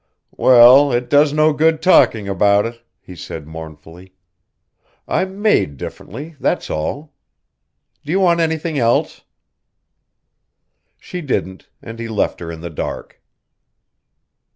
[0.35, 4.15] "Well, it does no good talking about it," he said mournfully.
[5.07, 7.13] "I'm made differently, that's all.
[8.03, 9.21] Do you want anything else?"
[10.97, 13.21] She didn't, and he left her in the dark.